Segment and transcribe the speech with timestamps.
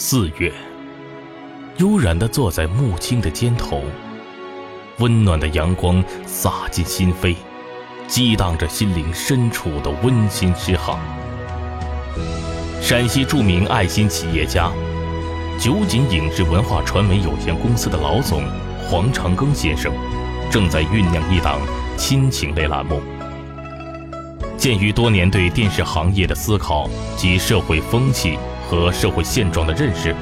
[0.00, 0.52] 四月，
[1.78, 3.82] 悠然地坐在木青的肩头，
[4.98, 7.34] 温暖的阳光洒进心扉，
[8.06, 10.96] 激荡着心灵深处的温馨之行。
[12.80, 14.70] 陕西著名爱心企业家、
[15.58, 18.44] 九锦影视文化传媒有限公司的老总
[18.88, 19.92] 黄长庚先生，
[20.48, 21.58] 正在酝酿一档
[21.96, 23.02] 亲情类栏目。
[24.56, 28.38] 鉴于多年对电视行业的思考及社会风气。
[28.68, 30.14] 和社会现状的认识，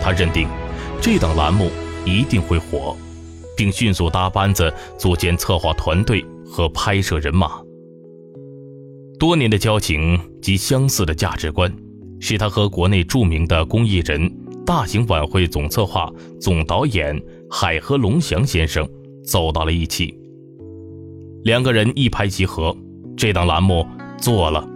[0.00, 0.48] 他认定
[0.98, 1.70] 这档栏目
[2.06, 2.96] 一定会火，
[3.54, 7.60] 并迅速搭班子组建策划团队和拍摄人马。
[9.18, 11.70] 多年的交情及相似的价值观，
[12.18, 14.32] 使他和国内著名的公益人、
[14.64, 18.88] 大型晚会总策划、总导演海河龙翔先生
[19.22, 20.18] 走到了一起。
[21.44, 22.74] 两个人一拍即合，
[23.18, 23.86] 这档栏目
[24.16, 24.66] 做了。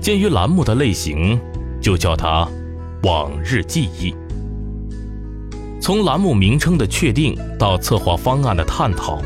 [0.00, 1.38] 鉴于栏目的类型。
[1.84, 2.48] 就叫它
[3.04, 4.14] “往日记忆”。
[5.82, 9.20] 从栏目名称的确定到策划方案的探讨，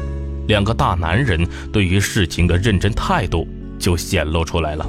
[0.48, 3.46] 两个大男人对于事情的认真态度
[3.78, 4.84] 就显露出来了。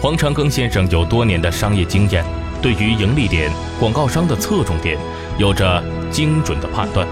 [0.00, 2.24] 黄长庚先生有多年的商业经验，
[2.60, 4.98] 对于盈利点、广告商的侧重点
[5.38, 5.80] 有着
[6.10, 7.06] 精准的判断。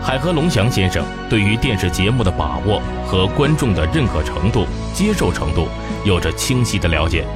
[0.00, 5.66] 海河龙翔先生对于电视节目的把握和观众的认可程度、接受程度
[6.04, 7.26] 有着清晰的了解。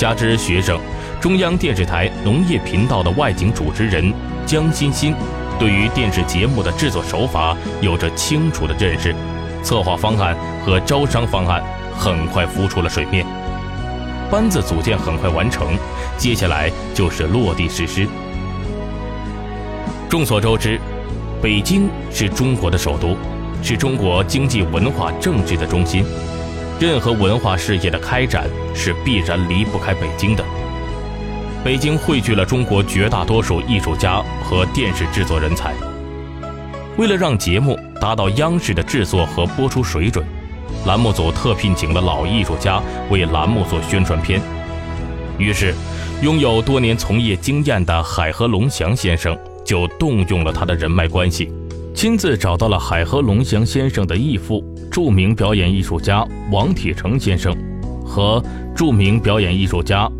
[0.00, 0.80] 加之学生，
[1.20, 4.10] 中央电视台农业频道的外景主持人
[4.46, 5.14] 江欣欣，
[5.58, 9.14] 对于电视节目的制作手法有着清楚的认识，
[9.62, 10.34] 策划方案
[10.64, 11.62] 和招商方案
[11.94, 13.26] 很快浮出了水面，
[14.30, 15.76] 班子组建很快完成，
[16.16, 18.08] 接下来就是落地实施。
[20.08, 20.80] 众所周知，
[21.42, 23.14] 北京是中国的首都，
[23.62, 26.06] 是中国经济文化政治的中心。
[26.80, 30.42] 任何文化事业的开展是必然离不开北京的。
[31.62, 35.74] 北京汇聚了中国绝大多数艺术家和电视制作人才。
[36.96, 40.24] 为了让节目达到央视的制作和播出水准，
[40.86, 44.40] 栏目组特聘请了老艺术家为栏目做宣传片。
[45.36, 45.74] 于是，
[46.22, 51.52] 拥有多年从业经验的海河龙祥先生就动用了他的人脉关系。
[51.94, 57.56] 亲自找到了海河龙祥先生的义父，著名表演艺术家王铁成先生，
[58.04, 58.42] 和
[58.74, 60.10] 著名表演艺术家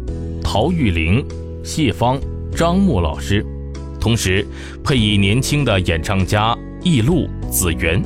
[0.42, 1.24] 陶玉玲、
[1.64, 2.18] 谢芳、
[2.54, 3.44] 张默老师，
[4.00, 4.46] 同时
[4.84, 8.00] 配以年轻的演唱家易路、子源，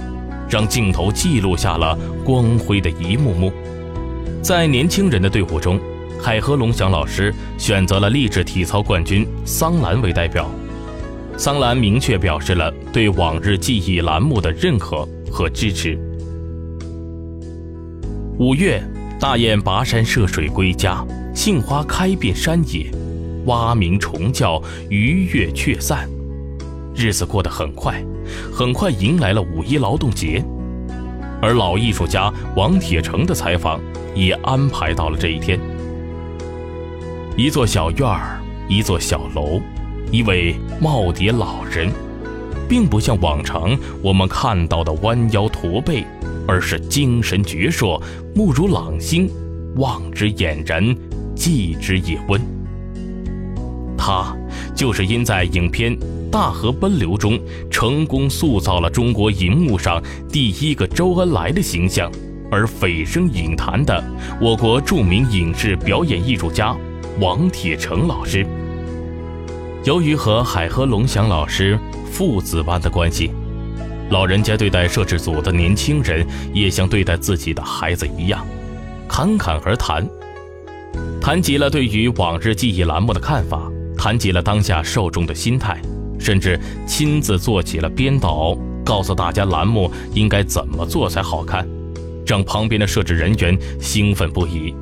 [0.49, 3.53] 让镜头记录下了光辉的一幕幕。
[4.43, 5.79] 在年轻人的队伍中，
[6.21, 10.51] 海河龙翔老师选择了励志体操冠军桑兰为代表。
[11.37, 15.99] 桑兰明确表示了对《往日记忆》栏目的认可和支持。
[18.37, 18.83] 五月，
[19.21, 22.91] 大雁跋山涉水归家，杏花开遍山野，
[23.47, 26.09] 蛙鸣虫叫，鱼跃雀散，
[26.97, 28.05] 日子过得很快，
[28.53, 30.45] 很快迎来了五一劳动节，
[31.41, 33.81] 而老艺术家王铁成的采访
[34.17, 35.57] 也安排到了这一天。
[37.37, 39.61] 一座小院儿，一座小楼。
[40.11, 41.89] 一位耄耋老人，
[42.69, 46.05] 并不像往常我们看到的弯腰驼背，
[46.47, 48.01] 而是精神矍铄，
[48.35, 49.31] 目如朗星，
[49.77, 50.97] 望之俨然，
[51.35, 52.41] 寄之也温。
[53.97, 54.37] 他
[54.75, 55.97] 就是因在影片
[56.31, 57.41] 《大河奔流》中
[57.71, 62.13] 成功塑造了中国银幕上第一个周恩来的形象，
[62.51, 64.05] 而蜚声影坛的
[64.41, 66.77] 我国著名影视表演艺术家
[67.19, 68.47] 王铁成老师。
[69.85, 71.79] 由于和海河龙祥老师
[72.11, 73.31] 父子般的关系，
[74.11, 78.47] 老人家对待摄制组的年轻人也像对待自己的孩子一样，
[79.09, 80.07] 侃侃而谈，
[81.21, 85.81] 谈及了对于往日记忆栏目的看法，谈及了当下受众的心态，
[86.19, 91.67] 甚至亲自做起了编导，告诉大家栏目应该怎么做才好看，
[92.27, 94.75] 让旁边的摄制人员兴奋不已。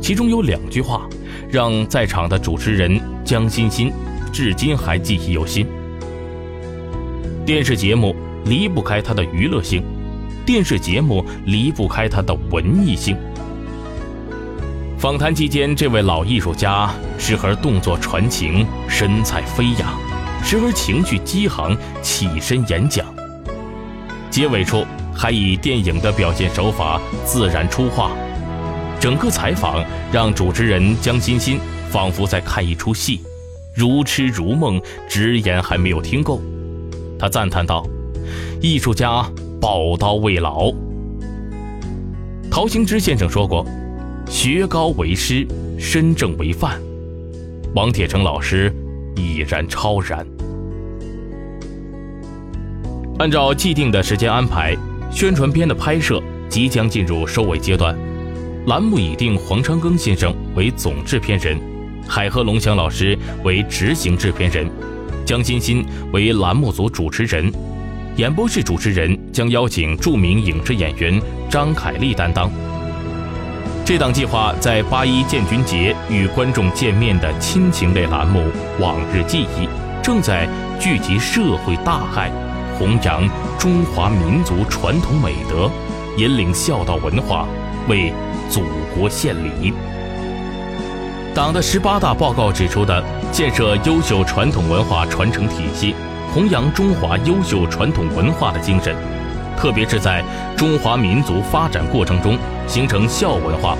[0.00, 1.06] 其中有两句话，
[1.50, 3.92] 让在场的主持人江欣欣
[4.32, 5.66] 至今还记忆犹新。
[7.50, 8.14] 电视节目
[8.44, 9.82] 离不开它的娱乐性，
[10.46, 13.16] 电视节目离不开它的文艺性。
[14.96, 19.98] 访谈期间，这位老艺术家时而动作传情，神采飞扬，
[20.44, 23.04] 时而情绪激昂，起身演讲。
[24.30, 28.12] 结尾处还以电影的表现手法自然出画。
[29.00, 31.58] 整个采访让主持人江欣欣
[31.90, 33.20] 仿佛在看一出戏，
[33.74, 36.40] 如痴如梦，直言还没有听够。
[37.20, 37.86] 他赞叹道
[38.62, 39.22] ：“艺术家
[39.60, 40.72] 宝刀未老。”
[42.50, 43.66] 陶行知先生说过
[44.26, 45.46] ：“学高为师，
[45.78, 46.80] 身正为范，
[47.74, 48.74] 王铁成老师
[49.16, 50.26] 已然超然。
[53.18, 54.74] 按照既定的时间安排，
[55.12, 57.94] 宣传片的拍摄即将进入收尾阶段。
[58.66, 61.58] 栏目已定黄昌庚先生为总制片人，
[62.08, 64.66] 海河龙翔老师为执行制片人，
[65.30, 67.52] 江欣欣为栏目组主持人。
[68.16, 72.50] 演播室主持人将邀请著名影视演员张凯丽担当。
[73.84, 78.40] 这档计划在八一建军节与观众见面的亲情类栏目
[78.82, 79.66] 《往日记忆》，
[80.02, 80.48] 正在
[80.80, 82.28] 聚集社会大爱，
[82.76, 83.22] 弘扬
[83.56, 85.70] 中华民族传统美德，
[86.18, 87.46] 引领孝道文化，
[87.88, 88.12] 为
[88.50, 88.62] 祖
[88.96, 89.72] 国献礼。
[91.32, 95.94] 党的十八大报告指出的建设优秀传统文化传承体系。
[96.34, 98.94] 弘扬中华优秀传统文化的精神，
[99.56, 100.24] 特别是在
[100.56, 102.38] 中华民族发展过程中
[102.68, 103.76] 形成孝文化，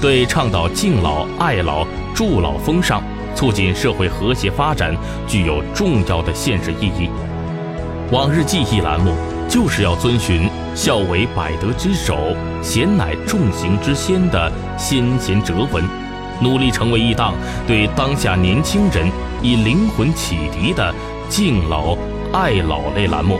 [0.00, 3.02] 对倡导敬老、爱老、助老风尚，
[3.34, 4.94] 促进社会和谐发展
[5.26, 7.08] 具有重要的现实意义。
[8.10, 9.14] 往日记忆栏目
[9.48, 15.82] 就是要遵循“孝为百德之首，贤乃众行之先”的先贤哲文，
[16.40, 17.34] 努力成为一档
[17.66, 19.10] 对当下年轻人
[19.42, 20.94] 以灵魂启迪的。
[21.30, 21.94] 敬老
[22.32, 23.38] 爱老类栏目，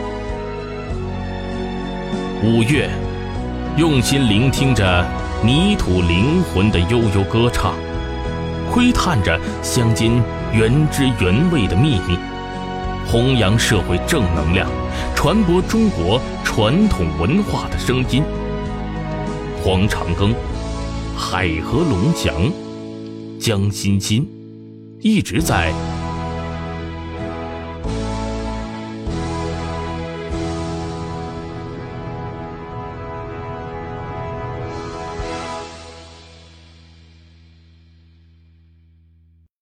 [2.43, 2.87] 五月，
[3.77, 5.03] 用心聆听着
[5.43, 7.73] 泥土灵魂的悠悠歌唱，
[8.71, 10.11] 窥探着乡间
[10.53, 12.15] 原汁原味的秘密，
[13.07, 14.69] 弘扬社会正能量，
[15.15, 18.23] 传播中国传统文化的声音。
[19.63, 20.31] 黄长庚、
[21.17, 22.35] 海河龙翔、
[23.39, 24.27] 江欣欣，
[24.99, 25.73] 一直在。